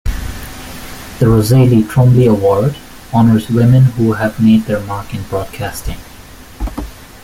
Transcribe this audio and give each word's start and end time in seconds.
The 1.19 1.27
"Rosalie 1.27 1.83
Trombley 1.83 2.27
Award" 2.27 2.75
honours 3.13 3.51
women 3.51 3.83
who 3.83 4.13
have 4.13 4.41
made 4.41 4.63
their 4.65 4.79
mark 4.79 5.13
in 5.13 5.21
broadcasting. 5.29 5.99